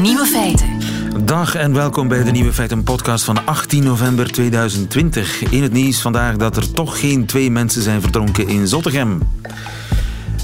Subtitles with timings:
[0.00, 0.68] Nieuwe feiten.
[1.24, 5.42] Dag en welkom bij de Nieuwe Feiten podcast van 18 november 2020.
[5.42, 9.22] In het nieuws vandaag dat er toch geen twee mensen zijn verdronken in Zottegem.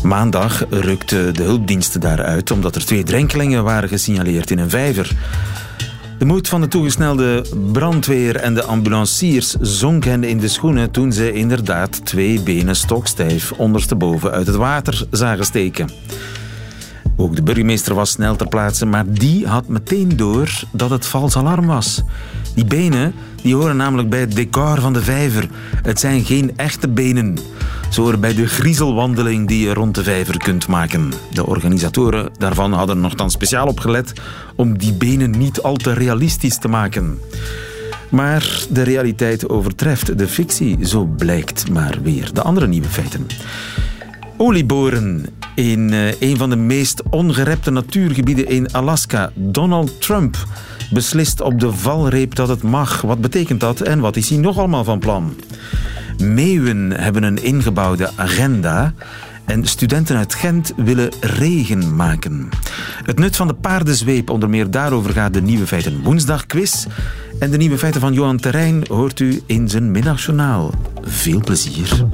[0.02, 5.16] Maandag rukten de hulpdiensten daaruit omdat er twee drenkelingen waren gesignaleerd in een vijver.
[6.18, 11.12] De moed van de toegesnelde brandweer en de ambulanciers zonk hen in de schoenen toen
[11.12, 15.88] ze inderdaad twee benen stokstijf ondersteboven uit het water zagen steken.
[17.16, 21.36] Ook de burgemeester was snel ter plaatse, maar die had meteen door dat het vals
[21.36, 22.02] alarm was.
[22.54, 25.48] Die benen die horen namelijk bij het decor van de vijver.
[25.82, 27.38] Het zijn geen echte benen.
[27.90, 31.12] Ze horen bij de griezelwandeling die je rond de vijver kunt maken.
[31.32, 34.12] De organisatoren daarvan hadden nogthans speciaal opgelet
[34.56, 37.18] om die benen niet al te realistisch te maken.
[38.08, 42.30] Maar de realiteit overtreft de fictie, zo blijkt maar weer.
[42.32, 43.26] De andere nieuwe feiten.
[44.36, 45.26] Olieboren
[45.56, 49.30] in eh, een van de meest ongerepte natuurgebieden in Alaska.
[49.34, 50.46] Donald Trump
[50.90, 53.00] beslist op de valreep dat het mag.
[53.00, 55.34] Wat betekent dat en wat is hij nog allemaal van plan?
[56.18, 58.94] Meeuwen hebben een ingebouwde agenda.
[59.44, 62.48] En studenten uit Gent willen regen maken.
[63.02, 66.86] Het nut van de paardenzweep, onder meer daarover gaat de Nieuwe Feiten woensdag quiz.
[67.38, 70.70] En de Nieuwe Feiten van Johan Terrein hoort u in zijn middagjournaal.
[71.02, 72.06] Veel plezier.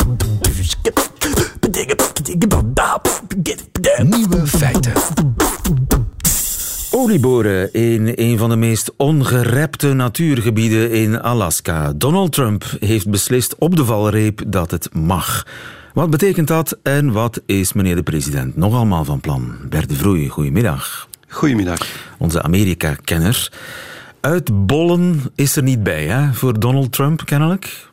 [4.02, 4.92] Nieuwe feiten.
[6.90, 11.92] Olieboren in een van de meest ongerepte natuurgebieden in Alaska.
[11.96, 15.46] Donald Trump heeft beslist op de valreep dat het mag.
[15.94, 19.56] Wat betekent dat en wat is meneer de president nog allemaal van plan?
[19.68, 21.08] Bert de Vroei, goedemiddag.
[21.28, 21.86] Goedemiddag.
[22.18, 23.52] Onze Amerika-kenner.
[24.20, 27.91] Uitbollen is er niet bij hè, voor Donald Trump, kennelijk.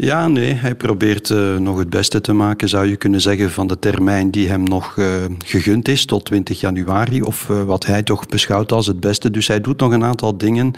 [0.00, 3.66] Ja, nee, hij probeert uh, nog het beste te maken, zou je kunnen zeggen, van
[3.66, 5.06] de termijn die hem nog uh,
[5.44, 9.30] gegund is tot 20 januari, of uh, wat hij toch beschouwt als het beste.
[9.30, 10.72] Dus hij doet nog een aantal dingen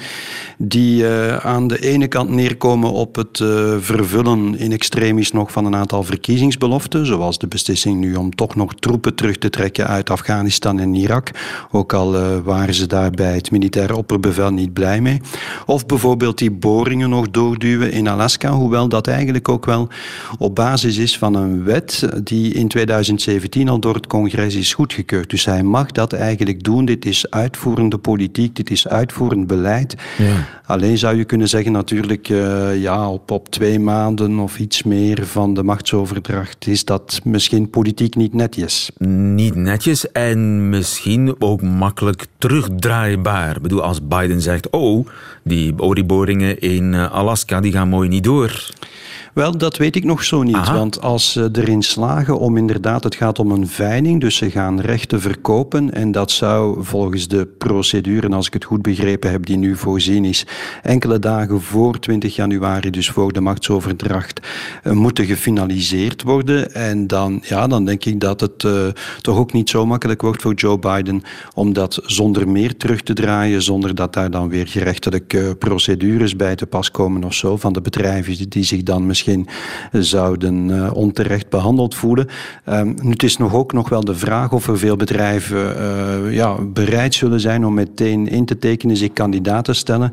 [0.59, 1.07] die
[1.43, 3.37] aan de ene kant neerkomen op het
[3.81, 8.75] vervullen in extremis nog van een aantal verkiezingsbeloften, zoals de beslissing nu om toch nog
[8.75, 11.31] troepen terug te trekken uit Afghanistan en Irak,
[11.71, 15.21] ook al waren ze daar bij het militaire opperbevel niet blij mee.
[15.67, 19.89] Of bijvoorbeeld die boringen nog doorduwen in Alaska, hoewel dat eigenlijk ook wel
[20.39, 25.31] op basis is van een wet die in 2017 al door het congres is goedgekeurd.
[25.31, 26.85] Dus hij mag dat eigenlijk doen.
[26.85, 29.95] Dit is uitvoerende politiek, dit is uitvoerend beleid.
[30.19, 30.47] Ja.
[30.67, 35.27] Alleen zou je kunnen zeggen natuurlijk, uh, ja, op, op twee maanden of iets meer
[35.27, 38.91] van de machtsoverdracht is dat misschien politiek niet netjes.
[39.35, 43.57] Niet netjes en misschien ook makkelijk terugdraaibaar.
[43.57, 45.07] Ik bedoel, als Biden zegt, oh,
[45.51, 48.71] die olieboringen in eh, Alaska die gaan mooi niet door.
[49.35, 50.71] Wel, dat weet ik nog zo niet.
[50.71, 54.81] Want als ze erin slagen om inderdaad, het gaat om een veiling, dus ze gaan
[54.81, 55.93] rechten verkopen.
[55.93, 60.25] En dat zou volgens de procedure, als ik het goed begrepen heb, die nu voorzien
[60.25, 60.47] is,
[60.83, 64.41] enkele dagen voor 20 januari, dus voor de machtsoverdracht,
[64.85, 66.75] uh, moeten gefinaliseerd worden.
[66.75, 68.87] En dan, ja, dan denk ik dat het uh,
[69.21, 71.23] toch ook niet zo makkelijk wordt voor Joe Biden
[71.55, 76.57] om dat zonder meer terug te draaien, zonder dat daar dan weer gerechtelijke procedures bij
[76.57, 79.49] te pas komen of zo van de bedrijven die zich dan misschien misschien
[80.05, 82.29] zouden uh, onterecht behandeld voelen.
[82.69, 86.35] Um, nu, het is nog ook nog wel de vraag of er veel bedrijven uh,
[86.35, 90.13] ja, bereid zullen zijn om meteen in te tekenen, zich kandidaat te stellen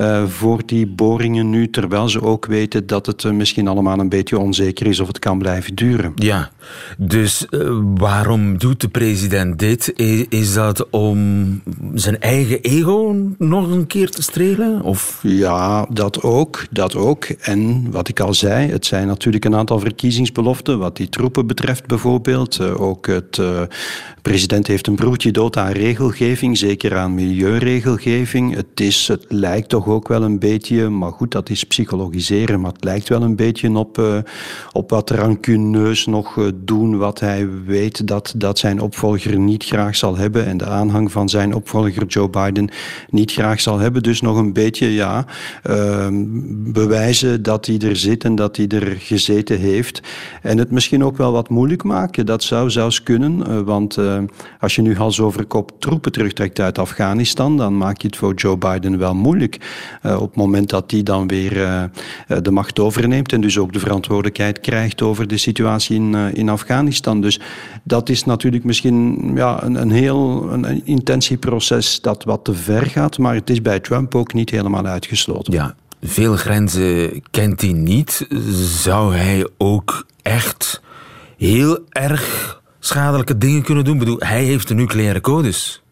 [0.00, 4.38] uh, voor die boringen nu, terwijl ze ook weten dat het misschien allemaal een beetje
[4.38, 6.12] onzeker is of het kan blijven duren.
[6.14, 6.50] Ja,
[6.98, 7.46] dus
[7.94, 9.92] waarom doet de president dit?
[10.28, 11.62] Is dat om
[11.94, 14.82] zijn eigen ego nog een keer te strelen?
[14.82, 15.18] Of?
[15.22, 17.24] Ja, dat ook, dat ook.
[17.24, 21.86] En wat ik al zei, het zijn natuurlijk een aantal verkiezingsbeloften, wat die troepen betreft
[21.86, 22.58] bijvoorbeeld.
[22.60, 23.62] Uh, ook het uh,
[24.22, 28.54] president heeft een broertje dood aan regelgeving, zeker aan milieuregelgeving.
[28.54, 32.72] Het, is, het lijkt toch ook wel een beetje, maar goed, dat is psychologiseren, maar
[32.72, 34.18] het lijkt wel een beetje op, uh,
[34.72, 40.16] op wat rancuneus nog doen, wat hij weet dat, dat zijn opvolger niet graag zal
[40.16, 42.70] hebben en de aanhang van zijn opvolger Joe Biden
[43.10, 44.02] niet graag zal hebben.
[44.02, 45.26] Dus nog een beetje, ja,
[45.62, 46.24] ehm,
[46.72, 50.02] bewijzen dat hij er zit en dat hij er gezeten heeft.
[50.42, 52.26] En het misschien ook wel wat moeilijk maken.
[52.26, 54.18] Dat zou zelfs kunnen, uh, want uh,
[54.60, 58.34] als je nu hals over kop troepen terugtrekt uit Afghanistan, dan maak je het voor
[58.34, 59.58] Joe Biden wel moeilijk.
[60.02, 61.90] Uh, op het moment dat hij dan weer
[62.42, 67.20] de macht overneemt en dus ook de verantwoordelijkheid krijgt over de situatie in, in Afghanistan.
[67.20, 67.40] Dus
[67.82, 73.18] dat is natuurlijk misschien ja, een, een heel een intentieproces dat wat te ver gaat,
[73.18, 75.52] maar het is bij Trump ook niet helemaal uitgesloten.
[75.52, 78.26] Ja, veel grenzen kent hij niet.
[78.82, 80.80] Zou hij ook echt
[81.36, 83.92] heel erg schadelijke dingen kunnen doen?
[83.94, 85.82] Ik bedoel, hij heeft de nucleaire codes.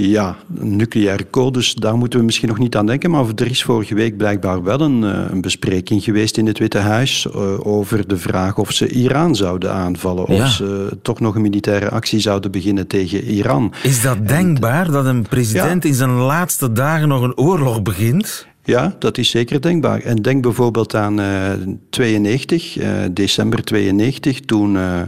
[0.00, 3.10] Ja, nucleaire codes, daar moeten we misschien nog niet aan denken.
[3.10, 6.78] Maar er is vorige week blijkbaar wel een, eh, een bespreking geweest in het Witte
[6.78, 10.26] Huis uh, over de vraag of ze Iran zouden aanvallen.
[10.26, 13.72] Of ze toch nog een militaire actie zouden beginnen tegen Iran.
[13.82, 18.47] Is dat denkbaar dat een president in zijn laatste dagen nog een oorlog begint?
[18.68, 20.00] Ja, dat is zeker denkbaar.
[20.00, 21.52] En denk bijvoorbeeld aan uh,
[21.90, 25.00] 92, uh, december 92, toen uh,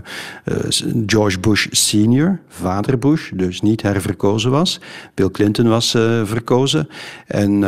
[1.06, 4.80] George Bush senior, vader Bush, dus niet herverkozen was.
[5.14, 5.90] Bill Clinton was
[6.24, 6.88] verkozen.
[7.26, 7.60] En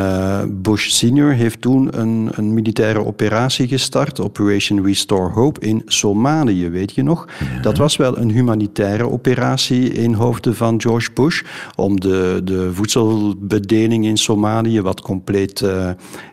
[0.61, 6.95] Bush senior heeft toen een, een, militaire operatie gestart, Operation Restore Hope, in Somalië, weet
[6.95, 7.27] je nog?
[7.61, 11.41] Dat was wel een humanitaire operatie in hoofden van George Bush,
[11.75, 15.61] om de, de voedselbedeling in Somalië wat compleet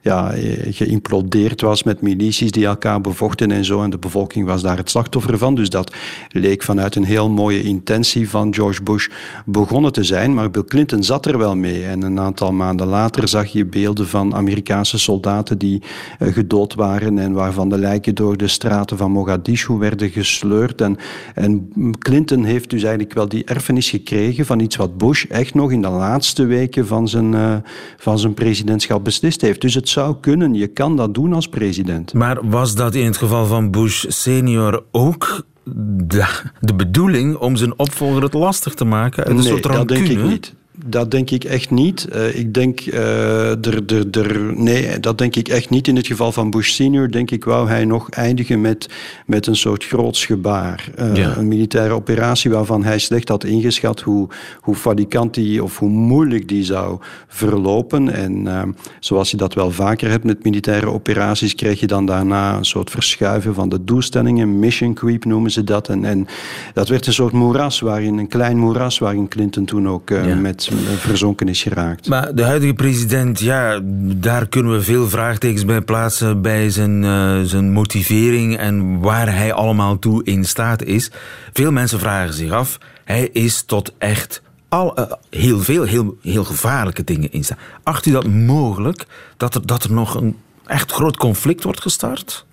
[0.02, 0.32] ja,
[0.70, 3.82] geïmplodeerd was met milities die elkaar bevochten en zo.
[3.82, 5.55] En de bevolking was daar het slachtoffer van.
[5.55, 5.94] Dus dat
[6.29, 9.08] leek vanuit een heel mooie intentie van George Bush
[9.44, 10.35] begonnen te zijn.
[10.35, 11.85] Maar Bill Clinton zat er wel mee.
[11.85, 15.82] En een aantal maanden later zag je beelden van Amerikaanse soldaten die
[16.19, 20.81] uh, gedood waren en waarvan de lijken door de straten van Mogadishu werden gesleurd.
[20.81, 20.96] En,
[21.35, 25.73] en Clinton heeft dus eigenlijk wel die erfenis gekregen van iets wat Bush echt nog
[25.73, 27.62] in de laatste weken van zijn,
[27.96, 29.60] van zijn presidentschap beslist heeft.
[29.60, 32.12] Dus het zou kunnen, je kan dat doen als president.
[32.12, 37.78] Maar was dat in het geval van Bush senior ook de, de bedoeling om zijn
[37.78, 39.31] opvolger het lastig te maken?
[39.31, 40.54] Een nee, soort dat denk ik niet.
[40.87, 42.06] Dat denk ik echt niet.
[42.12, 45.88] Uh, ik denk, uh, er, nee, dat denk ik echt niet.
[45.88, 48.88] In het geval van Bush senior denk ik wou hij nog eindigen met,
[49.27, 50.91] met een soort groots gebaar.
[50.99, 51.37] Uh, ja.
[51.37, 54.29] Een militaire operatie waarvan hij slecht had ingeschat hoe,
[54.61, 56.99] hoe falikant die of hoe moeilijk die zou
[57.29, 58.15] verlopen.
[58.15, 62.65] En zoals je dat wel vaker hebt met militaire operaties, krijg je dan daarna een
[62.65, 64.59] soort verschuiven van de doelstellingen.
[64.59, 65.88] Mission creep noemen ze dat.
[65.88, 66.27] En, en
[66.75, 70.35] dat werd een soort moeras, waarin een klein moeras, waarin Clinton toen ook ja.
[70.35, 72.08] met verzonken is geraakt.
[72.08, 77.40] Maar de huidige president, ja, daar kunnen we veel vraagtekens bij plaatsen bij zijn, uh,
[77.43, 81.11] zijn motivering en waar hij allemaal toe in staat is.
[81.52, 86.44] Veel mensen vragen zich af, hij is tot echt al, uh, heel veel, heel, heel
[86.44, 87.58] gevaarlijke dingen in staat.
[87.82, 89.06] Acht u dat mogelijk
[89.37, 90.37] dat er, dat er nog een
[90.67, 92.46] echt groot conflict wordt gestart?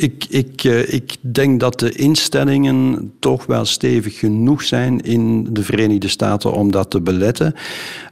[0.00, 5.62] Ik, ik, uh, ik denk dat de instellingen toch wel stevig genoeg zijn in de
[5.62, 7.54] Verenigde Staten om dat te beletten.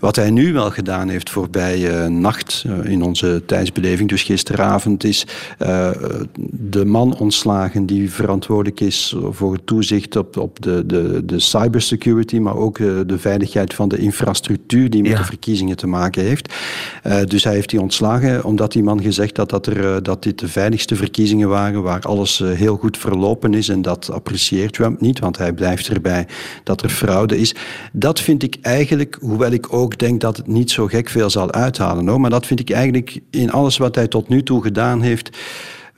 [0.01, 5.05] Wat hij nu wel gedaan heeft voorbij uh, nacht uh, in onze tijdsbeleving, dus gisteravond,
[5.05, 5.27] is
[6.51, 12.39] de man ontslagen die verantwoordelijk is voor het toezicht op, op de, de, de cybersecurity,
[12.39, 15.19] maar ook de veiligheid van de infrastructuur die met ja.
[15.19, 16.55] de verkiezingen te maken heeft.
[17.25, 20.49] dus hij heeft die ontslagen omdat die man gezegd had dat, er, dat dit de
[20.49, 25.19] veiligste verkiezingen waren waar alles eh, heel goed verlopen is en dat apprecieert Trump niet,
[25.19, 26.27] want hij blijft erbij
[26.65, 27.55] dat er fraude is.
[27.93, 31.53] Dat vind ik eigenlijk, hoewel ik ook denk dat het niet zo gek veel zal
[31.53, 35.03] uithalen, hoor, maar dat vind ik eigenlijk in alles wat hij tot nu toe gedaan
[35.03, 35.37] heeft,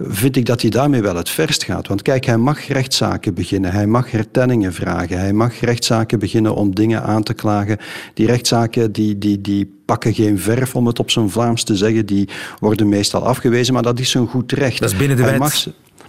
[0.02, 1.88] vind ik dat hij daarmee wel het verst gaat.
[1.88, 6.74] Want kijk, hij mag rechtszaken beginnen, hij mag hertenningen vragen, hij mag rechtszaken beginnen om
[6.74, 7.78] dingen aan te klagen.
[8.14, 12.06] Die rechtszaken die, die, die pakken geen verf, om het op zijn Vlaams te zeggen,
[12.06, 12.28] die
[12.58, 14.80] worden meestal afgewezen, maar dat is een goed recht.
[14.80, 15.38] Dat is binnen de wet.
[15.38, 15.64] Mag,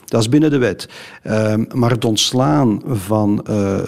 [0.06, 0.90] dat is binnen de wet.
[1.24, 3.80] Um, maar het ontslaan van uh,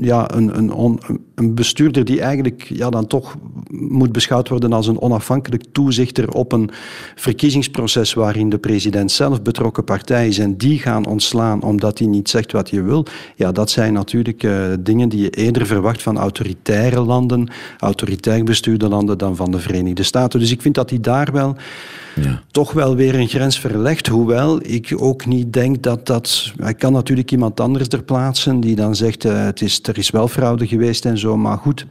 [0.00, 1.00] ja, een, een, on,
[1.36, 3.36] een, bestuurder die eigenlijk ja, dan toch
[3.70, 6.70] moet beschouwd worden als een onafhankelijk toezichter op een
[7.14, 12.28] verkiezingsproces waarin de president zelf betrokken partij is en die gaan ontslaan omdat hij niet
[12.28, 16.18] zegt wat je wil, ja, dat zijn natuurlijk uh, dingen die je eerder verwacht van
[16.18, 20.40] autoritaire landen, autoritair bestuurde landen dan van de Verenigde Staten.
[20.40, 21.56] Dus ik vind dat hij daar wel
[22.22, 22.42] ja.
[22.50, 24.06] toch wel weer een grens verlegt.
[24.06, 26.52] Hoewel ik ook niet denk dat dat...
[26.56, 30.10] Hij kan natuurlijk iemand anders er plaatsen die dan zegt uh, het is, er is
[30.10, 31.25] wel fraude geweest en zo.
[31.34, 31.86] Maar goed,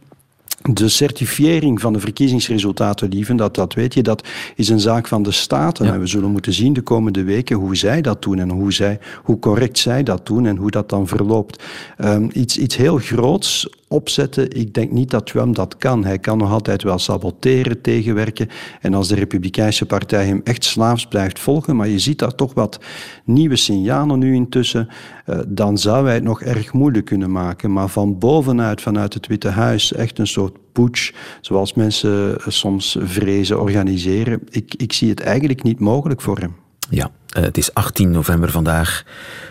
[0.72, 5.24] de certifiering van de verkiezingsresultaten, lieven, dat, dat weet je, dat is een zaak van
[5.24, 5.86] de Staten.
[5.86, 5.94] Ja.
[5.94, 9.00] En we zullen moeten zien de komende weken hoe zij dat doen en hoe, zij,
[9.24, 11.64] hoe correct zij dat doen en hoe dat dan verloopt.
[11.98, 14.52] Um, iets, iets heel groots opzetten.
[14.52, 16.06] Ik denk niet dat Trump dat kan.
[16.06, 18.50] Hij kan nog altijd wel saboteren, tegenwerken.
[18.82, 22.54] En als de Republikeinse Partij hem echt slaafs blijft volgen, maar je ziet daar toch
[22.54, 22.80] wat
[23.24, 24.88] nieuwe signalen nu intussen,
[25.30, 27.74] uh, dan zou hij het nog erg moeilijk kunnen maken.
[27.74, 33.62] Maar van bovenuit, vanuit het Witte Huis, echt een soort putsch, zoals mensen soms vrezen,
[33.62, 34.40] organiseren.
[34.50, 36.56] Ik, ik zie het eigenlijk niet mogelijk voor hem.
[36.90, 39.04] Ja, uh, het is 18 november vandaag.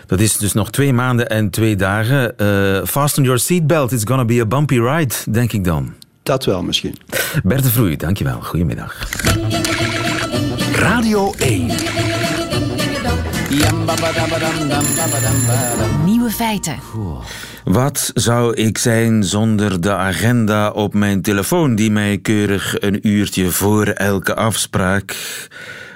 [0.05, 2.33] Dat is dus nog twee maanden en twee dagen.
[2.37, 5.93] Uh, fasten your seatbelt, it's gonna be a bumpy ride, denk ik dan.
[6.23, 6.95] Dat wel misschien.
[7.43, 8.41] Bert de Vroei, dankjewel.
[8.41, 9.09] Goedemiddag.
[10.75, 11.67] Radio 1.
[16.05, 16.75] Nieuwe feiten.
[17.65, 23.51] Wat zou ik zijn zonder de agenda op mijn telefoon die mij keurig een uurtje
[23.51, 25.15] voor elke afspraak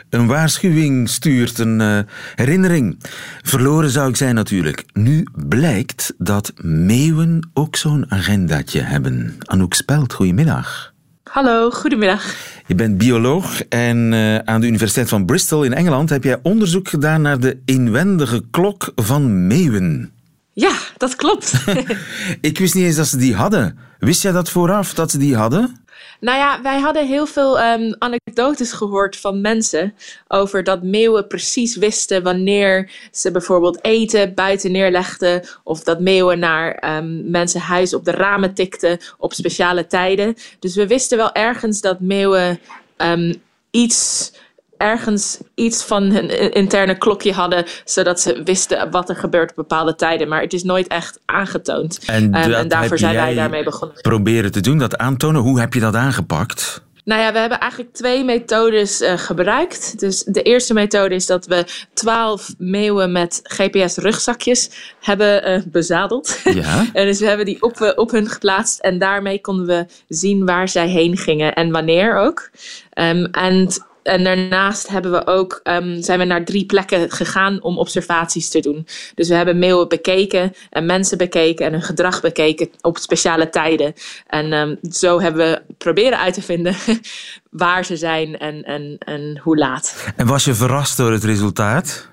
[0.10, 2.00] een waarschuwing stuurt, een uh,
[2.36, 2.98] herinnering.
[3.42, 4.86] Verloren zou ik zijn natuurlijk.
[4.94, 9.36] Nu blijkt dat meeuwen ook zo'n agendaatje hebben.
[9.40, 10.94] Anouk Spelt, goedemiddag.
[11.24, 12.36] Hallo, goedemiddag.
[12.68, 16.88] Je bent bioloog en uh, aan de Universiteit van Bristol in Engeland heb jij onderzoek
[16.88, 20.12] gedaan naar de inwendige klok van meeuwen.
[20.60, 21.54] Ja, dat klopt.
[22.42, 23.80] ik wist niet eens dat ze die hadden.
[24.00, 25.84] Wist jij dat vooraf, dat ze die hadden?
[26.20, 29.94] Nou ja, wij hadden heel veel um, anekdotes gehoord van mensen
[30.28, 35.48] over dat meeuwen precies wisten wanneer ze bijvoorbeeld eten buiten neerlegden.
[35.64, 40.36] Of dat meeuwen naar um, mensen huis op de ramen tikten op speciale tijden.
[40.60, 42.60] Dus we wisten wel ergens dat meeuwen
[42.98, 44.32] um, iets
[44.80, 49.96] ergens iets van hun interne klokje hadden, zodat ze wisten wat er gebeurt op bepaalde
[49.96, 50.28] tijden.
[50.28, 52.00] Maar het is nooit echt aangetoond.
[52.06, 54.02] En, um, en daarvoor zijn wij daarmee begonnen.
[54.02, 55.42] Proberen te doen, dat aantonen.
[55.42, 56.82] Hoe heb je dat aangepakt?
[57.10, 60.00] Nou ja, we hebben eigenlijk twee methodes uh, gebruikt.
[60.00, 64.70] Dus de eerste methode is dat we twaalf meeuwen met GPS-rugzakjes
[65.00, 66.40] hebben uh, bezadeld.
[66.44, 66.86] Ja.
[66.94, 70.68] en dus we hebben die op, op hun geplaatst en daarmee konden we zien waar
[70.68, 72.50] zij heen gingen en wanneer ook.
[72.94, 73.68] Um, en
[74.10, 78.60] en daarnaast hebben we ook, um, zijn we naar drie plekken gegaan om observaties te
[78.60, 78.88] doen.
[79.16, 83.94] Dus we hebben meeuwen bekeken en mensen bekeken en hun gedrag bekeken op speciale tijden.
[84.28, 86.76] En um, zo hebben we proberen uit te vinden
[87.50, 90.12] waar ze zijn en, en, en hoe laat.
[90.16, 92.10] En was je verrast door het resultaat?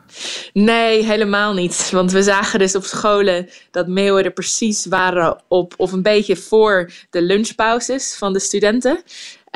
[0.53, 1.91] Nee, helemaal niet.
[1.91, 6.37] Want we zagen dus op scholen dat meeuwen er precies waren op, of een beetje
[6.37, 9.03] voor de lunchpauzes van de studenten.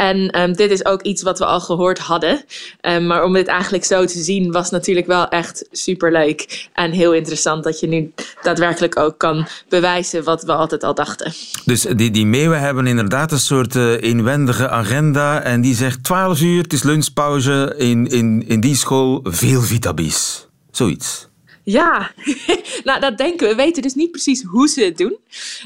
[0.01, 2.45] En um, dit is ook iets wat we al gehoord hadden.
[2.83, 6.69] Um, maar om dit eigenlijk zo te zien was natuurlijk wel echt superleuk.
[6.73, 11.33] En heel interessant dat je nu daadwerkelijk ook kan bewijzen wat we altijd al dachten.
[11.65, 15.43] Dus die, die meeuwen hebben inderdaad een soort uh, inwendige agenda.
[15.43, 17.75] En die zegt 12 uur, het is lunchpauze.
[17.77, 20.49] In, in, in die school veel vitabis.
[20.71, 21.30] Zoiets.
[21.63, 22.11] Ja,
[22.85, 23.55] nou dat denken we.
[23.55, 25.17] We weten dus niet precies hoe ze het doen.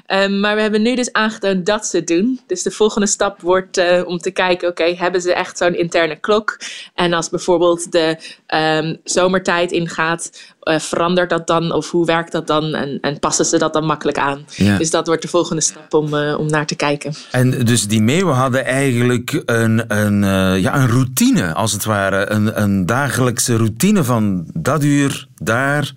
[0.07, 2.41] Um, maar we hebben nu dus aangetoond dat ze het doen.
[2.47, 6.17] Dus de volgende stap wordt uh, om te kijken, oké, hebben ze echt zo'n interne
[6.17, 6.61] klok?
[6.95, 8.19] En als bijvoorbeeld de
[8.55, 11.73] um, zomertijd ingaat, uh, verandert dat dan?
[11.73, 12.75] Of hoe werkt dat dan?
[12.75, 14.45] En, en passen ze dat dan makkelijk aan?
[14.49, 14.79] Ja.
[14.79, 17.15] Dus dat wordt de volgende stap om, uh, om naar te kijken.
[17.31, 22.31] En dus die meeuwen hadden eigenlijk een, een, uh, ja, een routine, als het ware.
[22.31, 25.93] Een, een dagelijkse routine van dat uur daar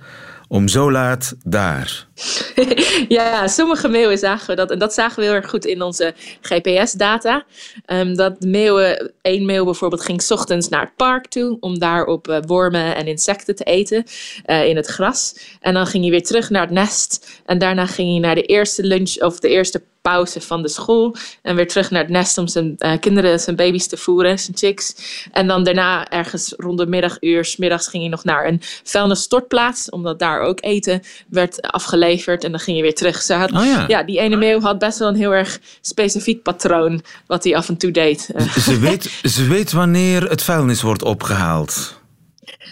[0.48, 2.07] om zo laat daar.
[3.18, 4.72] ja, sommige meeuwen zagen we dat.
[4.72, 7.46] En dat zagen we heel erg goed in onze GPS-data.
[7.86, 11.58] Um, dat meeuwen, één meeuw bijvoorbeeld ging ochtends naar het park toe.
[11.60, 14.04] om daar op uh, wormen en insecten te eten
[14.46, 15.36] uh, in het gras.
[15.62, 17.42] En dan ging hij weer terug naar het nest.
[17.46, 21.16] En daarna ging hij naar de eerste lunch of de eerste pauze van de school.
[21.42, 24.58] En weer terug naar het nest om zijn uh, kinderen, zijn baby's te voeren, zijn
[24.58, 24.96] chicks.
[25.32, 29.90] En dan daarna ergens rond de middaguur, middags ging hij nog naar een vuilnisstortplaats.
[29.90, 32.07] Omdat daar ook eten werd afgeleverd.
[32.16, 33.22] En dan ging je weer terug.
[33.22, 33.86] Ze had, oh ja.
[33.88, 37.02] ja, die ene meeuw had best wel een heel erg specifiek patroon.
[37.28, 38.30] Wat hij af en toe deed.
[38.60, 42.00] Ze weet, ze weet wanneer het vuilnis wordt opgehaald.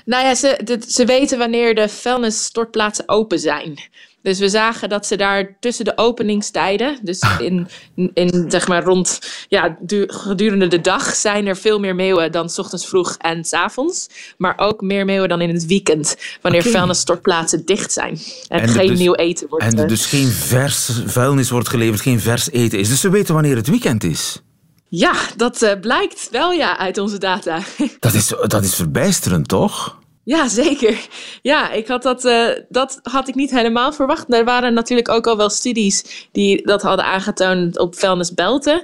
[0.05, 3.79] Nou ja, ze, ze weten wanneer de vuilnisstortplaatsen open zijn.
[4.25, 7.67] Dus we zagen dat ze daar tussen de openingstijden, dus in,
[8.13, 9.77] in zeg maar rond, ja,
[10.07, 14.09] gedurende de dag zijn er veel meer meeuwen dan 's ochtends vroeg en 's avonds.
[14.37, 16.71] Maar ook meer meeuwen dan in het weekend, wanneer okay.
[16.71, 18.19] vuilnisstortplaatsen dicht zijn.
[18.47, 19.65] En, en geen dus, nieuw eten wordt.
[19.65, 22.89] En er dus geen vers vuilnis wordt geleverd, geen vers eten is.
[22.89, 24.41] Dus ze weten wanneer het weekend is.
[24.87, 27.59] Ja, dat uh, blijkt wel ja uit onze data.
[27.99, 30.03] Dat is, dat is verbijsterend, toch?
[30.25, 31.07] Ja, zeker.
[31.41, 34.33] Ja, ik had dat, uh, dat had ik niet helemaal verwacht.
[34.33, 38.83] Er waren natuurlijk ook al wel studies die dat hadden aangetoond op vuilnisbelten.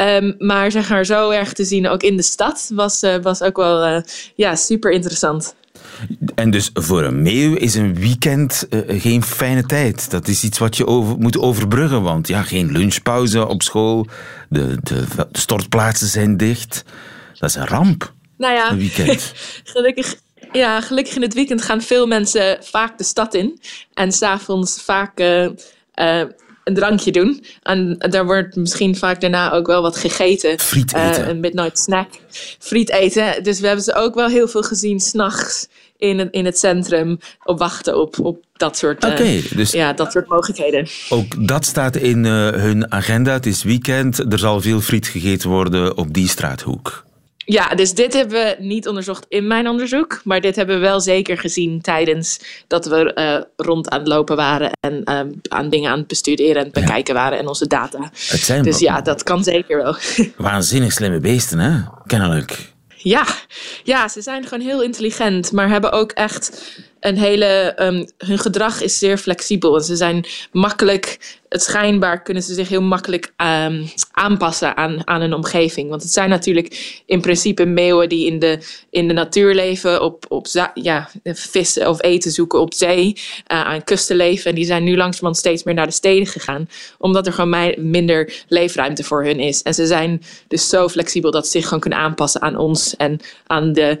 [0.00, 3.42] Um, maar zeg maar zo erg te zien ook in de stad was, uh, was
[3.42, 4.02] ook wel uh,
[4.34, 5.54] ja, super interessant.
[6.34, 10.10] En dus voor een meeuw is een weekend geen fijne tijd.
[10.10, 12.02] Dat is iets wat je over, moet overbruggen.
[12.02, 14.06] Want ja, geen lunchpauze op school.
[14.48, 16.84] De, de, de stortplaatsen zijn dicht.
[17.38, 18.12] Dat is een ramp.
[18.36, 19.32] Nou ja, een weekend.
[19.64, 20.16] gelukkig
[20.54, 23.60] ja, gelukkig in het weekend gaan veel mensen vaak de stad in.
[23.94, 26.22] En s'avonds vaak uh, uh,
[26.64, 27.44] een drankje doen.
[27.62, 30.60] En daar wordt misschien vaak daarna ook wel wat gegeten.
[30.60, 31.22] Friet eten.
[31.22, 32.08] Uh, een midnight snack.
[32.58, 33.42] Friet eten.
[33.42, 35.68] Dus we hebben ze ook wel heel veel gezien s'nachts
[35.98, 37.18] in het, in het centrum.
[37.44, 40.88] Op wachten op, op dat soort, okay, dus ja, dat soort mogelijkheden.
[41.08, 43.32] Ook dat staat in hun agenda.
[43.32, 44.32] Het is weekend.
[44.32, 47.04] Er zal veel friet gegeten worden op die straathoek.
[47.44, 50.20] Ja, dus dit hebben we niet onderzocht in mijn onderzoek.
[50.24, 54.36] Maar dit hebben we wel zeker gezien tijdens dat we uh, rond aan het lopen
[54.36, 54.70] waren.
[54.80, 57.98] En uh, aan dingen aan het bestuderen en bekijken waren en onze data.
[58.02, 59.96] Het zijn dus ja, dat kan zeker wel.
[60.36, 61.80] Waanzinnig slimme beesten, hè?
[62.06, 62.72] Kennelijk.
[62.96, 63.26] Ja,
[63.82, 66.72] ja, ze zijn gewoon heel intelligent, maar hebben ook echt
[67.04, 67.74] een hele.
[67.78, 69.76] Um, hun gedrag is zeer flexibel.
[69.76, 71.38] En ze zijn makkelijk.
[71.48, 75.88] Het schijnbaar kunnen ze zich heel makkelijk um, aanpassen aan, aan hun omgeving.
[75.88, 78.58] Want het zijn natuurlijk in principe meeuwen die in de,
[78.90, 83.12] in de natuur leven, op, op ja, vissen of eten zoeken op zee,
[83.52, 84.50] uh, aan kusten leven.
[84.50, 86.68] En die zijn nu langzamerhand steeds meer naar de steden gegaan,
[86.98, 89.62] omdat er gewoon minder leefruimte voor hun is.
[89.62, 93.20] En ze zijn dus zo flexibel dat ze zich gewoon kunnen aanpassen aan ons en
[93.46, 93.98] aan de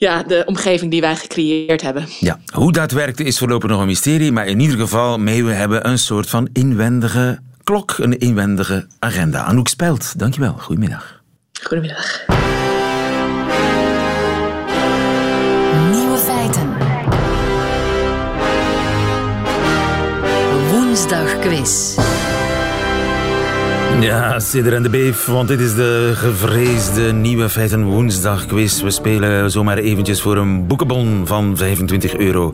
[0.00, 2.06] ja, de omgeving die wij gecreëerd hebben.
[2.20, 5.88] Ja, hoe dat werkt is voorlopig nog een mysterie, maar in ieder geval, meeuwen hebben
[5.88, 9.42] een soort van inwendige klok, een inwendige agenda.
[9.42, 10.52] Anouk Spelt, dankjewel.
[10.58, 11.22] Goedemiddag.
[11.62, 12.26] Goedemiddag.
[15.90, 16.76] Nieuwe feiten.
[20.70, 21.94] Woensdag quiz.
[23.98, 28.82] Ja, Sidder en de Beef, want dit is de gevreesde nieuwe feiten woensdag quiz.
[28.82, 32.52] We spelen zomaar eventjes voor een boekenbon van 25 euro.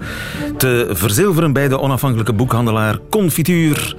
[0.56, 3.96] Te verzilveren bij de onafhankelijke boekhandelaar Confituur.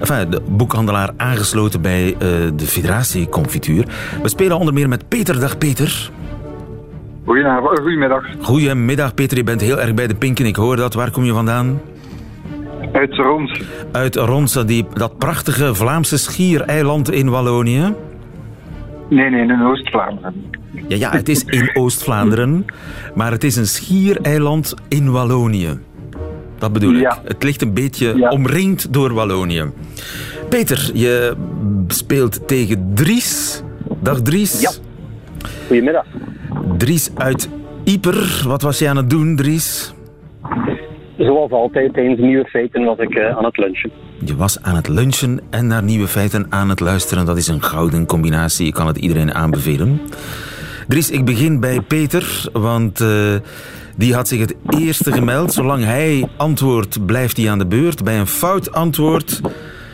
[0.00, 2.18] Enfin, de boekhandelaar aangesloten bij uh,
[2.54, 3.84] de Federatie Confituur.
[4.22, 5.40] We spelen onder meer met Peter.
[5.40, 6.10] Dag Peter.
[7.24, 8.24] Goedemiddag.
[8.40, 10.46] Goedemiddag Peter, je bent heel erg bij de pinken.
[10.46, 10.94] Ik hoor dat.
[10.94, 11.80] Waar kom je vandaan?
[12.92, 13.60] Uit Rons.
[13.92, 17.94] Uit Rons, die, dat prachtige Vlaamse schiereiland in Wallonië?
[19.08, 20.34] Nee, nee, in Oost-Vlaanderen.
[20.88, 22.64] Ja, ja, het is in Oost-Vlaanderen,
[23.14, 25.78] maar het is een schiereiland in Wallonië.
[26.58, 27.18] Dat bedoel ik.
[27.24, 29.64] Het ligt een beetje omringd door Wallonië.
[30.48, 31.34] Peter, je
[31.88, 33.62] speelt tegen Dries.
[34.00, 34.60] Dag Dries.
[34.60, 34.70] Ja.
[35.66, 36.06] Goedemiddag.
[36.76, 37.48] Dries uit
[37.84, 38.42] Ieper.
[38.46, 39.94] Wat was je aan het doen, Dries?
[41.24, 43.90] Zoals altijd, tijdens nieuwe feiten was ik uh, aan het lunchen.
[44.24, 47.26] Je was aan het lunchen en naar nieuwe feiten aan het luisteren.
[47.26, 48.66] Dat is een gouden combinatie.
[48.66, 50.00] Ik kan het iedereen aanbevelen.
[50.88, 53.08] Dries, ik begin bij Peter, want uh,
[53.96, 55.52] die had zich het eerste gemeld.
[55.52, 58.04] Zolang hij antwoordt, blijft hij aan de beurt.
[58.04, 59.40] Bij een fout antwoord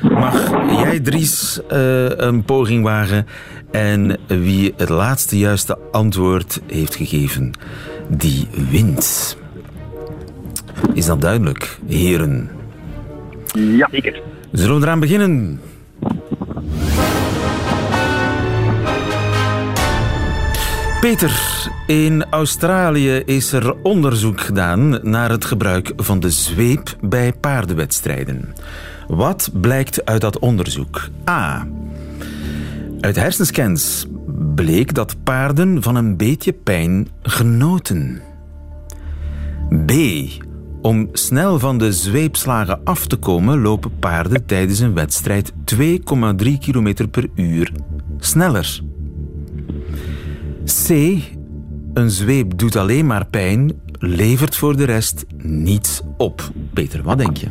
[0.03, 0.51] mag
[0.83, 3.27] jij, Dries, uh, een poging wagen.
[3.71, 7.53] En wie het laatste juiste antwoord heeft gegeven,
[8.09, 9.37] die wint.
[10.95, 12.51] Is dat duidelijk, heren?
[13.53, 14.23] Ja, zeker.
[14.53, 15.61] Zullen we eraan beginnen?
[21.01, 21.41] Peter,
[21.87, 28.55] in Australië is er onderzoek gedaan naar het gebruik van de zweep bij paardenwedstrijden.
[29.07, 31.09] Wat blijkt uit dat onderzoek?
[31.29, 31.67] A.
[33.01, 34.07] Uit hersenscans
[34.55, 38.23] bleek dat paarden van een beetje pijn genoten.
[39.87, 39.93] B.
[40.83, 45.89] Om snel van de zweepslagen af te komen, lopen paarden tijdens een wedstrijd 2,3
[46.61, 47.73] km per uur
[48.19, 48.81] sneller.
[50.65, 50.89] C.
[51.95, 56.51] Een zweep doet alleen maar pijn, levert voor de rest niets op.
[56.73, 57.47] Peter, wat denk je?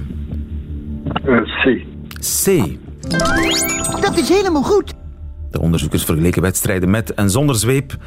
[1.26, 1.86] Uh, C.
[2.20, 2.78] C.
[4.02, 4.94] Dat is helemaal goed.
[5.52, 7.98] De onderzoekers vergeleken wedstrijden met en zonder zweep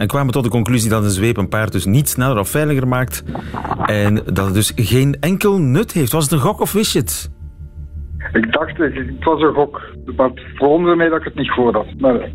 [0.00, 2.88] en kwamen tot de conclusie dat een zweep een paard dus niet sneller of veiliger
[2.88, 3.24] maakt
[3.86, 6.12] en dat het dus geen enkel nut heeft.
[6.12, 7.30] Was het een gok of wist je het?
[8.32, 9.80] Ik dacht, het was een gok.
[10.16, 11.86] Maar het verwonderde mij dat ik het niet gehoord had.
[11.98, 12.30] Maar...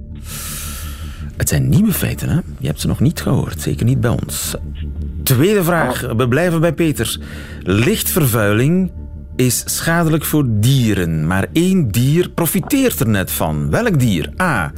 [1.38, 2.40] Het zijn nieuwe feiten, hè?
[2.60, 3.62] Je hebt ze nog niet gehoord.
[3.62, 4.56] Zeker niet bij ons.
[5.24, 6.14] Tweede vraag.
[6.16, 7.20] We blijven bij Peter.
[7.64, 8.92] Lichtvervuiling
[9.36, 13.70] is schadelijk voor dieren, maar één dier profiteert er net van.
[13.70, 14.34] Welk dier?
[14.42, 14.72] A.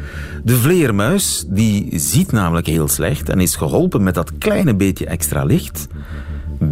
[0.43, 5.43] De vleermuis, die ziet namelijk heel slecht en is geholpen met dat kleine beetje extra
[5.43, 5.87] licht.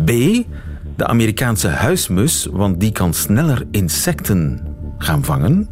[0.05, 0.11] B.
[0.95, 4.59] De Amerikaanse huismus, want die kan sneller insecten
[4.97, 5.67] gaan vangen.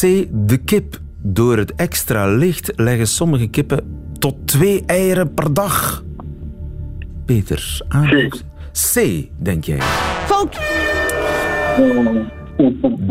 [0.00, 0.26] C.
[0.32, 1.00] De kip.
[1.28, 3.80] Door het extra licht leggen sommige kippen
[4.18, 6.04] tot twee eieren per dag.
[7.24, 8.02] Peter, A.
[8.02, 8.30] C.
[8.72, 10.15] C, denk jij.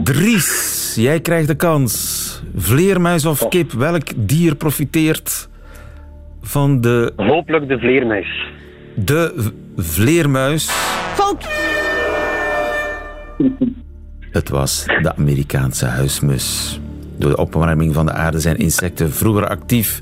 [0.04, 2.24] Dries, jij krijgt de kans.
[2.56, 5.50] Vleermuis of kip, welk dier profiteert
[6.42, 7.14] van de...
[7.16, 8.52] Hopelijk de vleermuis.
[8.96, 10.70] De vleermuis.
[11.14, 11.48] Fout!
[14.20, 16.80] Het was de Amerikaanse huismus.
[17.18, 20.00] Door de opwarming van de aarde zijn insecten vroeger actief.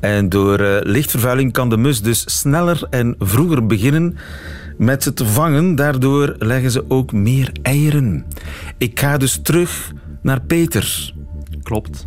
[0.00, 4.16] En door eh, lichtvervuiling kan de mus dus sneller en vroeger beginnen
[4.80, 5.74] met ze te vangen.
[5.74, 8.24] Daardoor leggen ze ook meer eieren.
[8.78, 11.12] Ik ga dus terug naar Peter.
[11.62, 12.06] klopt.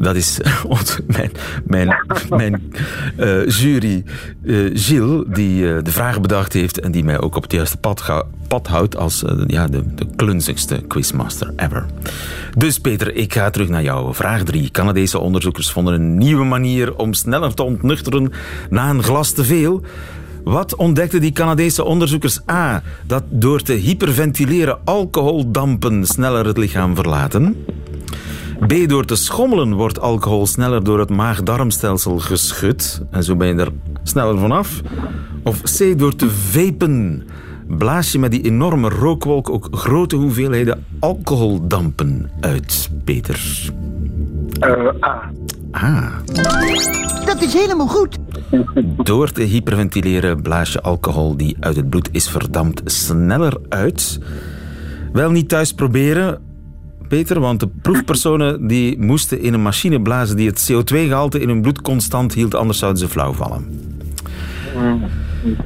[0.00, 0.40] Dat is
[1.16, 1.30] mijn,
[1.66, 1.96] mijn,
[2.28, 2.72] mijn
[3.16, 4.04] eh, jury,
[4.44, 7.76] eh, Gilles, die eh, de vragen bedacht heeft en die mij ook op het juiste
[7.76, 11.86] pad, ga- pad houdt als ja, de, de klunzigste quizmaster ever.
[12.58, 14.14] Dus Peter, ik ga terug naar jou.
[14.14, 14.70] Vraag 3.
[14.70, 18.32] Canadese onderzoekers vonden een nieuwe manier om sneller te ontnuchteren
[18.70, 19.82] na een glas te veel.
[20.44, 22.40] Wat ontdekten die Canadese onderzoekers?
[22.50, 22.82] A.
[23.06, 27.56] Dat door te hyperventileren alcoholdampen sneller het lichaam verlaten.
[28.66, 28.88] B.
[28.88, 33.02] Door te schommelen wordt alcohol sneller door het maag-darmstelsel geschud.
[33.10, 34.80] En zo ben je er sneller vanaf.
[35.42, 35.98] Of C.
[35.98, 37.24] Door te vapen
[37.66, 43.70] blaas je met die enorme rookwolk ook grote hoeveelheden alcoholdampen uit, Peter.
[44.60, 45.30] Eh, A.
[45.72, 46.12] Ah.
[47.24, 48.18] Dat is helemaal goed.
[48.96, 54.18] Door te hyperventileren blaas je alcohol die uit het bloed is verdampt sneller uit.
[55.12, 56.40] Wel niet thuis proberen,
[57.08, 61.62] Peter, want de proefpersonen die moesten in een machine blazen die het CO2-gehalte in hun
[61.62, 63.80] bloed constant hield, anders zouden ze flauw vallen.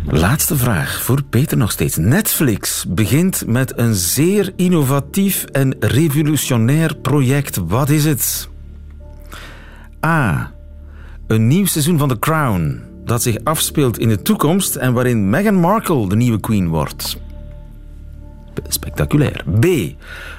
[0.07, 1.97] Laatste vraag voor Peter nog steeds.
[1.97, 7.57] Netflix begint met een zeer innovatief en revolutionair project.
[7.57, 8.49] Wat is het?
[10.07, 10.53] A.
[11.27, 15.55] Een nieuw seizoen van The Crown dat zich afspeelt in de toekomst en waarin Meghan
[15.55, 17.21] Markle de nieuwe queen wordt.
[18.69, 19.45] Spectaculair.
[19.61, 19.65] B.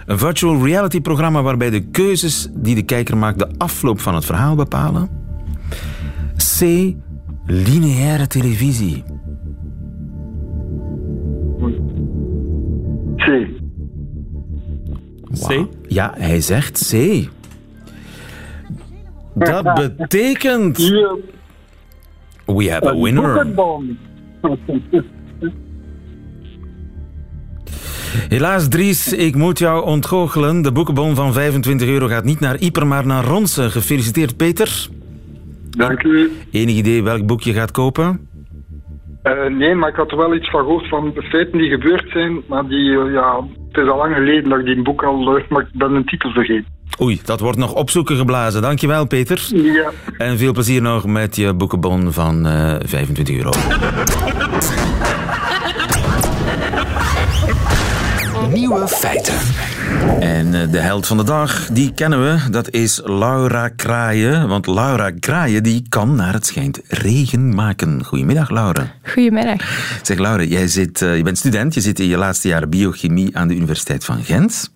[0.06, 4.26] Een virtual reality programma waarbij de keuzes die de kijker maakt de afloop van het
[4.26, 5.10] verhaal bepalen.
[6.60, 6.62] C.
[7.46, 9.04] Lineaire televisie.
[13.16, 13.48] C.
[15.48, 15.66] C?
[15.88, 17.28] Ja, hij zegt C.
[19.38, 20.78] Dat betekent...
[22.46, 23.48] We have a een winner.
[28.30, 30.62] Helaas, Dries, ik moet jou ontgoochelen.
[30.62, 33.70] De boekenbon van 25 euro gaat niet naar Ieper, maar naar Ronse.
[33.70, 34.88] Gefeliciteerd, Peter.
[35.70, 36.32] Dank u.
[36.52, 38.28] Enig idee welk boek je gaat kopen?
[39.22, 42.10] Eh, nee, maar ik had er wel iets van gehoord van de feiten die gebeurd
[42.12, 42.42] zijn.
[42.48, 45.50] Maar die, eh, ja, het is al lang geleden dat ik die boek al leuk,
[45.50, 46.77] maar ik ben een titel vergeten.
[47.02, 48.62] Oei, dat wordt nog opzoeken geblazen.
[48.62, 49.48] Dankjewel, Peter.
[49.54, 49.92] Ja.
[50.18, 53.52] En veel plezier nog met je boekenbon van eh, 25 euro.
[58.54, 59.36] Nieuwe feiten.
[60.20, 62.50] En eh, de held van de dag, die kennen we.
[62.50, 64.48] Dat is Laura Kraaien.
[64.48, 68.04] Want Laura Kraaien die kan, naar het schijnt, regen maken.
[68.06, 68.92] Goedemiddag, Laura.
[69.04, 69.62] Goedemiddag.
[70.02, 71.74] Zeg, Laura, jij zit, eh, je bent student.
[71.74, 74.72] Je zit in je laatste jaar biochemie aan de Universiteit van Gent.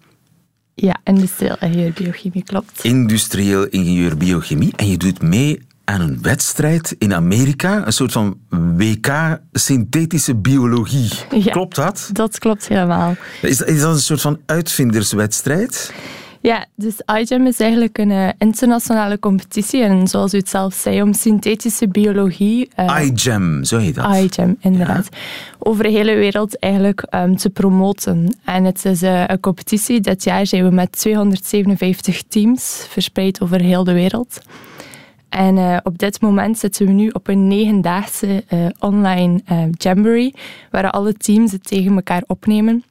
[0.81, 2.83] Ja, industrieel ingenieur biochemie, klopt.
[2.83, 4.73] Industrieel ingenieur biochemie.
[4.75, 7.85] En je doet mee aan een wedstrijd in Amerika.
[7.85, 8.37] Een soort van
[8.77, 11.09] WK synthetische biologie.
[11.31, 11.51] Ja.
[11.51, 12.09] Klopt dat?
[12.11, 13.15] Dat klopt helemaal.
[13.41, 15.93] Is, is dat een soort van uitvinderswedstrijd?
[16.41, 19.83] Ja, dus iGEM is eigenlijk een eh, internationale competitie.
[19.83, 22.69] En zoals u het zelf zei, om synthetische biologie...
[22.75, 24.15] eh, iGEM, zo heet dat.
[24.15, 25.09] iGEM, inderdaad.
[25.59, 28.37] Over de hele wereld eigenlijk ehm, te promoten.
[28.45, 29.99] En het is eh, een competitie.
[29.99, 34.41] Dit jaar zijn we met 257 teams verspreid over heel de wereld.
[35.29, 38.43] En op dit moment zitten we nu op een negendaagse
[38.79, 40.33] online jamboree,
[40.71, 42.83] waar alle teams het tegen elkaar opnemen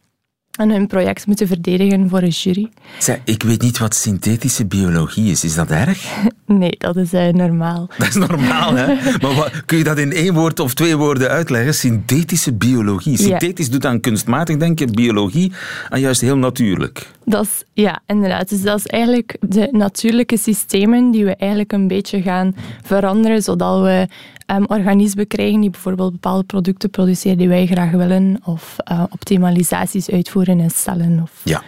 [0.59, 2.69] en hun project moeten verdedigen voor een jury.
[2.99, 5.45] Zeg, ik weet niet wat synthetische biologie is.
[5.45, 6.05] Is dat erg?
[6.47, 7.89] Nee, dat is eh, normaal.
[7.99, 8.87] Dat is normaal, hè?
[9.21, 11.75] Maar wat, kun je dat in één woord of twee woorden uitleggen?
[11.75, 13.17] Synthetische biologie.
[13.17, 15.53] Synthetisch doet aan kunstmatig denken, biologie
[15.89, 17.11] aan juist heel natuurlijk.
[17.25, 18.49] Dat is, ja, inderdaad.
[18.49, 23.83] Dus dat is eigenlijk de natuurlijke systemen die we eigenlijk een beetje gaan veranderen, zodat
[23.83, 24.09] we
[24.47, 30.11] ehm, organismen krijgen die bijvoorbeeld bepaalde producten produceren die wij graag willen, of eh, optimalisaties
[30.11, 31.21] uitvoeren in cellen.
[31.23, 31.31] Of...
[31.43, 31.63] Ja.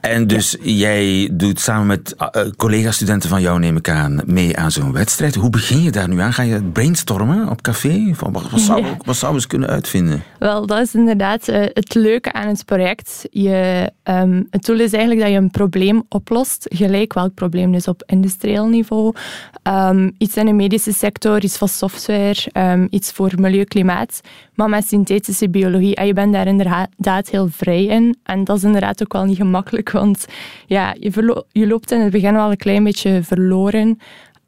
[0.00, 4.56] En dus jij doet samen met eh, eh, collega-studenten van jou, neem ik aan, mee
[4.56, 5.34] aan zo'n wedstrijd.
[5.34, 6.32] Hoe begin je daar nu aan?
[6.32, 8.10] Ga je brainstormen op café?
[8.14, 8.96] Van, wat, wat, zou, Ja.
[9.04, 10.22] wat zouden we eens kunnen uitvinden?
[10.38, 13.26] Wel, dat is inderdaad het leuke aan het project.
[13.30, 17.88] Je, ehm, het doel is eigenlijk dat je een probleem oplost, gelijk welk probleem, dus
[17.88, 19.14] op industrieel niveau.
[19.62, 24.20] Ehm, iets in de medische sector, iets van software, ehm, iets voor milieu, klimaat.
[24.54, 28.16] Maar met synthetische biologie, en je bent daar inderdaad heel vrij in.
[28.22, 30.26] En dat is inderdaad ook wel niet gemakkelijk, want
[30.66, 33.98] ja, je, je loopt in het begin wel een klein beetje verloren,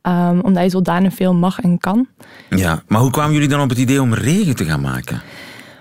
[0.03, 2.07] ehm, omdat je zodanig veel mag en kan.
[2.51, 5.23] Ja, maar hoe kwamen jullie dan op het idee om regen te gaan maken?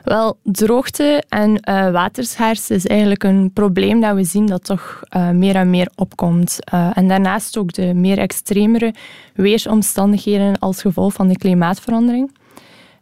[0.03, 5.29] Wel, droogte en eh, waterschaarste is eigenlijk een probleem dat we zien dat toch eh,
[5.29, 6.57] meer en meer opkomt.
[6.59, 8.93] Eh, en daarnaast ook de meer extremere
[9.33, 12.31] weersomstandigheden als gevolg van de klimaatverandering.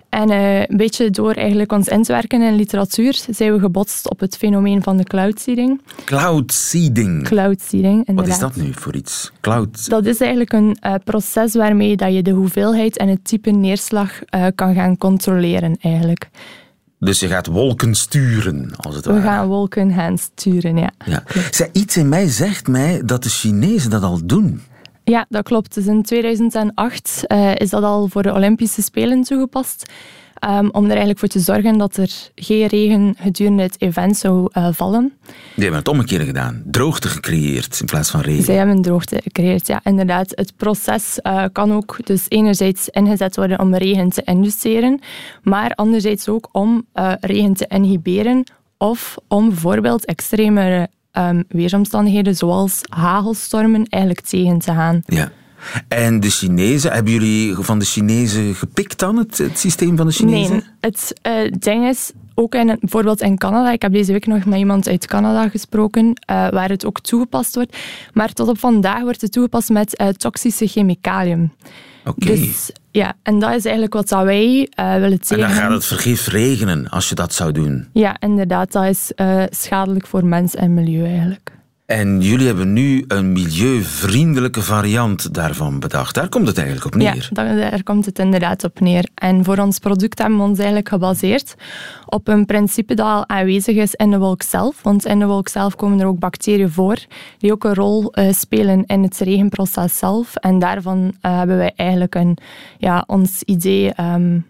[0.09, 4.09] En uh, een beetje door eigenlijk ons in te werken in literatuur zijn we gebotst
[4.09, 5.81] op het fenomeen van de cloud seeding.
[6.05, 7.23] Cloud seeding?
[7.23, 8.39] Cloud seeding, inderdaad.
[8.39, 9.31] Wat is dat nu voor iets?
[9.41, 9.89] Cloud?
[9.89, 14.11] Dat is eigenlijk een uh, proces waarmee dat je de hoeveelheid en het type neerslag
[14.35, 16.29] uh, kan gaan controleren eigenlijk.
[16.99, 19.23] Dus je gaat wolken sturen, als het We ware.
[19.23, 20.91] gaan wolken gaan sturen, ja.
[21.05, 21.23] ja.
[21.51, 24.61] Zij, iets in mij zegt mij dat de Chinezen dat al doen.
[25.03, 25.73] Ja, dat klopt.
[25.73, 29.91] Dus in 2008 uh, is dat al voor de Olympische Spelen toegepast.
[30.49, 34.49] Um, om er eigenlijk voor te zorgen dat er geen regen gedurende het event zou
[34.57, 35.13] uh, vallen.
[35.25, 36.63] Die hebben het omgekeerd gedaan.
[36.65, 38.43] Droogte gecreëerd in plaats van regen.
[38.43, 40.31] Zij hebben droogte gecreëerd, ja, inderdaad.
[40.35, 44.99] Het proces uh, kan ook dus enerzijds ingezet worden om regen te induceren,
[45.43, 48.43] maar anderzijds ook om uh, regen te inhiberen
[48.77, 55.01] of om bijvoorbeeld extremere um, weersomstandigheden zoals hagelstormen eigenlijk tegen te gaan.
[55.05, 55.31] Ja.
[55.87, 60.11] En de Chinezen, hebben jullie van de Chinezen gepikt dan, het, het systeem van de
[60.11, 60.51] Chinezen?
[60.51, 64.45] Nee, het uh, ding is, ook in, bijvoorbeeld in Canada, ik heb deze week nog
[64.45, 66.13] met iemand uit Canada gesproken, uh,
[66.49, 67.77] waar het ook toegepast wordt,
[68.13, 71.51] maar tot op vandaag wordt het toegepast met uh, toxische chemicaliën.
[72.05, 72.23] Oké.
[72.23, 72.35] Okay.
[72.35, 75.47] Dus ja, en dat is eigenlijk wat dat wij willen zeggen.
[75.47, 77.87] En dan gaat het vergif regenen als je dat zou doen.
[77.93, 78.71] Ja, inderdaad.
[78.71, 79.11] Dat is
[79.49, 81.56] schadelijk voor mens en milieu eigenlijk.
[81.87, 86.15] En jullie hebben nu een milieuvriendelijke variant daarvan bedacht.
[86.15, 87.29] Daar komt het eigenlijk op neer.
[87.33, 89.09] Ja, daar komt het inderdaad op neer.
[89.15, 91.55] En voor ons product hebben we ons eigenlijk gebaseerd
[92.05, 94.81] op een principe dat al aanwezig is in de wolk zelf.
[94.81, 96.97] Want in de wolk zelf komen er ook bacteriën voor
[97.37, 100.35] die ook een rol uh, spelen in het regenproces zelf.
[100.35, 102.37] En daarvan uh, hebben wij eigenlijk een,
[102.77, 104.45] ja, ons idee um,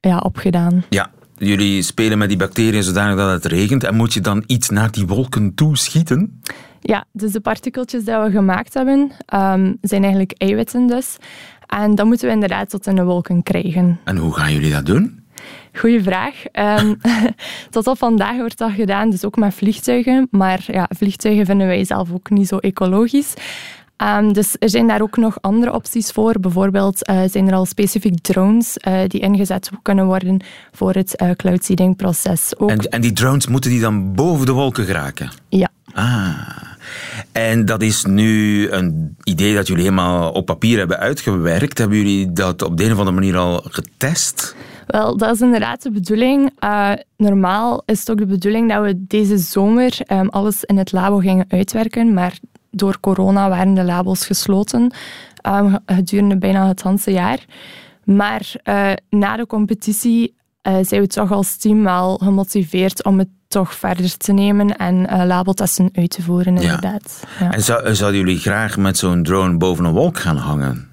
[0.00, 0.84] ja, opgedaan.
[0.88, 3.84] Ja, jullie spelen met die bacteriën zodanig dat het regent.
[3.84, 6.40] En moet je dan iets naar die wolken toe schieten?
[6.80, 11.16] Ja, dus de partikeltjes die we gemaakt hebben, um, zijn eigenlijk eiwitten dus.
[11.66, 14.00] En dat moeten we inderdaad tot in de wolken krijgen.
[14.04, 15.22] En hoe gaan jullie dat doen?
[15.72, 16.34] Goeie vraag.
[16.52, 16.96] Um,
[17.70, 20.28] tot op vandaag wordt dat gedaan, dus ook met vliegtuigen.
[20.30, 23.34] Maar ja, vliegtuigen vinden wij zelf ook niet zo ecologisch.
[24.04, 26.40] Um, dus er zijn daar ook nog andere opties voor.
[26.40, 31.30] Bijvoorbeeld uh, zijn er al specifiek drones uh, die ingezet kunnen worden voor het uh,
[31.30, 32.58] cloud seeding proces.
[32.58, 32.70] Ook.
[32.70, 35.30] En, en die drones, moeten die dan boven de wolken geraken?
[35.48, 35.68] Ja.
[35.92, 36.38] Ah.
[37.32, 41.78] En dat is nu een idee dat jullie helemaal op papier hebben uitgewerkt.
[41.78, 44.56] Hebben jullie dat op de een of andere manier al getest?
[44.86, 46.50] Wel, dat is inderdaad de bedoeling.
[46.64, 50.92] Uh, normaal is het ook de bedoeling dat we deze zomer um, alles in het
[50.92, 52.38] labo gingen uitwerken, maar
[52.76, 54.92] door corona waren de labels gesloten
[55.46, 57.44] um, gedurende bijna het hele jaar.
[58.04, 63.28] Maar uh, na de competitie uh, zijn we toch als team wel gemotiveerd om het
[63.48, 67.24] toch verder te nemen en uh, labeltesten uit te voeren, inderdaad.
[67.38, 67.46] Ja.
[67.46, 67.52] Ja.
[67.52, 70.88] En zou, zouden jullie graag met zo'n drone boven een wolk gaan hangen?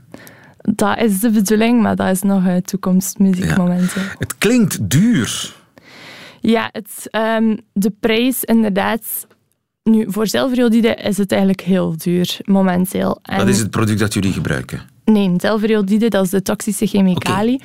[0.62, 3.58] Dat is de bedoeling, maar dat is nog toekomstmuziek ja.
[3.58, 4.04] momenteel.
[4.18, 5.54] Het klinkt duur.
[6.40, 9.28] Ja, het, um, de prijs inderdaad
[9.84, 13.20] nu, voor zilveriodide is het eigenlijk heel duur, momenteel.
[13.22, 14.82] En Wat is het product dat jullie gebruiken?
[15.06, 17.62] Nee, zilveriodide, dat is de toxische chemicalie.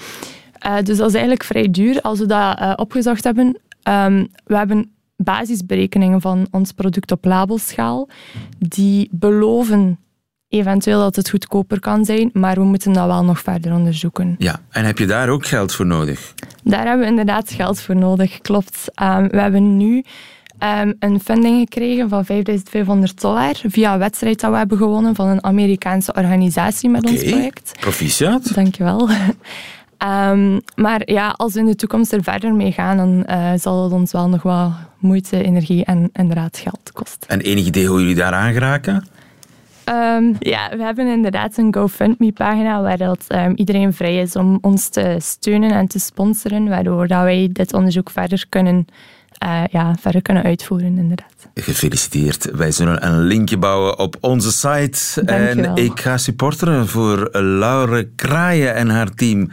[0.56, 0.78] Okay.
[0.78, 2.00] Uh, dus dat is eigenlijk vrij duur.
[2.00, 3.46] Als we dat uh, opgezocht hebben,
[3.88, 8.08] um, we hebben basisberekeningen van ons product op labelschaal,
[8.58, 9.98] die beloven
[10.48, 14.34] eventueel dat het goedkoper kan zijn, maar we moeten dat wel nog verder onderzoeken.
[14.38, 16.34] Ja, en heb je daar ook geld voor nodig?
[16.64, 18.90] Daar hebben we inderdaad geld voor nodig, klopt.
[19.02, 20.04] Um, we hebben nu
[20.58, 25.28] um, een funding gekregen van 5500 dollar via een wedstrijd dat we hebben gewonnen van
[25.28, 27.14] een Amerikaanse organisatie met okay.
[27.14, 27.72] ons project.
[27.80, 28.54] Proficiat.
[28.54, 29.08] Dankjewel.
[30.30, 33.82] Um, maar ja, als we in de toekomst er verder mee gaan, dan uh, zal
[33.82, 37.28] het ons wel nog wel moeite, energie en inderdaad geld kosten.
[37.28, 39.04] En enig idee hoe jullie daar aan geraken?
[39.88, 44.88] Um, ja, we hebben inderdaad een GoFundMe-pagina waar dat, um, iedereen vrij is om ons
[44.88, 48.86] te steunen en te sponsoren, waardoor dat wij dit onderzoek verder kunnen,
[49.44, 51.48] uh, ja, verder kunnen uitvoeren, inderdaad.
[51.54, 52.50] Gefeliciteerd.
[52.54, 55.24] Wij zullen een linkje bouwen op onze site.
[55.24, 55.74] Dankjewel.
[55.74, 59.50] En ik ga supporteren voor Laure Kraaien en haar team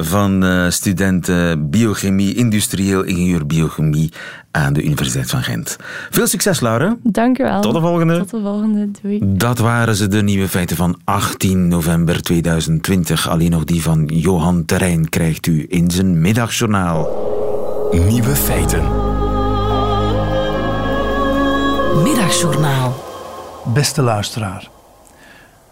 [0.00, 4.12] van uh, studenten biochemie, industrieel ingenieur biochemie
[4.50, 5.76] aan de Universiteit van Gent.
[6.10, 6.96] Veel succes, Laura.
[7.02, 7.60] Dank u wel.
[7.60, 8.18] Tot de volgende.
[8.18, 8.90] Tot de volgende.
[9.02, 9.20] Doei.
[9.22, 13.28] Dat waren ze, de nieuwe feiten van 18 november 2020.
[13.28, 17.08] Alleen nog die van Johan Terrein krijgt u in zijn middagjournaal.
[18.08, 19.07] Nieuwe feiten.
[22.02, 22.94] Middagjournaal.
[23.74, 24.68] Beste luisteraar.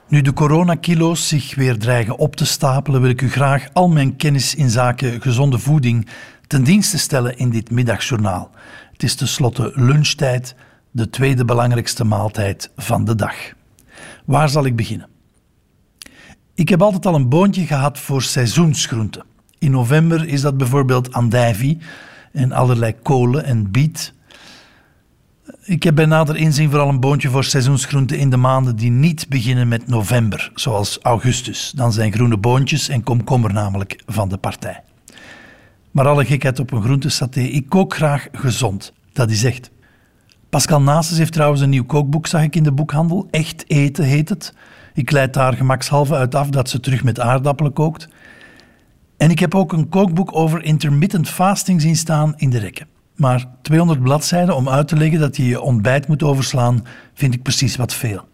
[0.09, 4.17] Nu de coronakilo's zich weer dreigen op te stapelen, wil ik u graag al mijn
[4.17, 6.09] kennis in zaken gezonde voeding
[6.47, 8.51] ten dienste stellen in dit middagjournaal.
[8.93, 10.55] Het is tenslotte lunchtijd,
[10.91, 13.35] de tweede belangrijkste maaltijd van de dag.
[14.25, 15.09] Waar zal ik beginnen?
[16.55, 19.25] Ik heb altijd al een boontje gehad voor seizoensgroenten.
[19.59, 21.79] In november is dat bijvoorbeeld andijvie
[22.33, 24.15] en allerlei kolen en biet.
[25.67, 29.29] Ik heb bij nader inzien vooral een boontje voor seizoensgroenten in de maanden die niet
[29.29, 31.73] beginnen met november, zoals augustus.
[31.77, 34.83] Dan zijn groene boontjes en komkommer namelijk van de partij.
[35.91, 38.93] Maar alle gekheid op een groentesaté, ik kook graag gezond.
[39.13, 39.71] Dat is echt.
[40.51, 43.29] Pascal Nases heeft trouwens een nieuw kookboek, zag ik in de boekhandel.
[43.31, 44.55] Echt eten heet het.
[44.95, 48.09] Ik leid daar gemakshalve uit af dat ze terug met aardappelen kookt.
[49.17, 52.96] En ik heb ook een kookboek over intermittent fasting zien staan in de rekken.
[53.17, 57.43] Maar 200 bladzijden om uit te leggen dat je je ontbijt moet overslaan, vind ik
[57.43, 58.29] precies wat veel.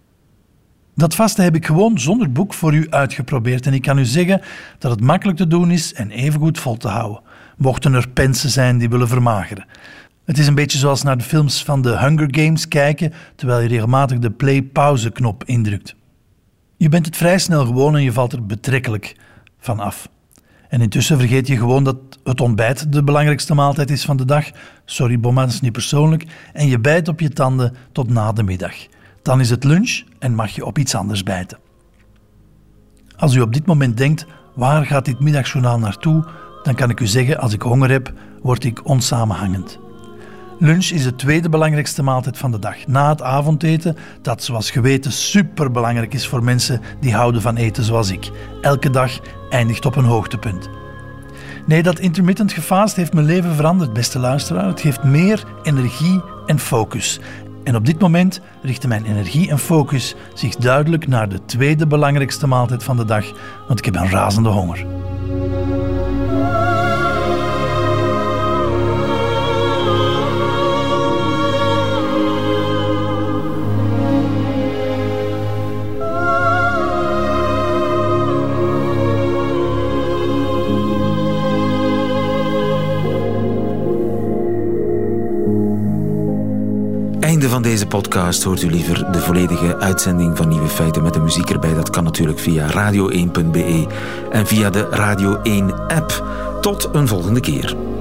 [0.94, 4.40] Dat vaste heb ik gewoon zonder boek voor u uitgeprobeerd en ik kan u zeggen
[4.78, 7.20] dat het makkelijk te doen is en evengoed vol te houden,
[7.56, 9.66] mochten er pensen zijn die willen vermageren.
[10.24, 13.68] Het is een beetje zoals naar de films van de Hunger Games kijken terwijl je
[13.68, 15.94] regelmatig de play-pauze-knop indrukt.
[16.76, 19.16] Je bent het vrij snel gewoon en je valt er betrekkelijk
[19.58, 20.08] van af.
[20.72, 24.44] En intussen vergeet je gewoon dat het ontbijt de belangrijkste maaltijd is van de dag.
[24.84, 26.26] Sorry, Bomma, dat is niet persoonlijk.
[26.52, 28.74] En je bijt op je tanden tot na de middag.
[29.22, 31.58] Dan is het lunch en mag je op iets anders bijten.
[33.16, 36.28] Als u op dit moment denkt, waar gaat dit middagjournaal naartoe?
[36.62, 39.78] Dan kan ik u zeggen, als ik honger heb, word ik onsamenhangend.
[40.62, 42.86] Lunch is de tweede belangrijkste maaltijd van de dag.
[42.86, 48.10] Na het avondeten, dat zoals geweten superbelangrijk is voor mensen die houden van eten zoals
[48.10, 48.30] ik.
[48.60, 49.20] Elke dag
[49.50, 50.68] eindigt op een hoogtepunt.
[51.66, 54.66] Nee, dat intermittent gefast heeft mijn leven veranderd, beste luisteraar.
[54.66, 57.20] Het geeft meer energie en focus.
[57.64, 62.46] En op dit moment richten mijn energie en focus zich duidelijk naar de tweede belangrijkste
[62.46, 63.24] maaltijd van de dag,
[63.66, 65.01] want ik heb een razende honger.
[87.92, 91.74] Podcast hoort u liever de volledige uitzending van Nieuwe Feiten met de muziek erbij.
[91.74, 93.86] Dat kan natuurlijk via radio1.be
[94.30, 96.24] en via de Radio 1 app.
[96.60, 97.91] Tot een volgende keer.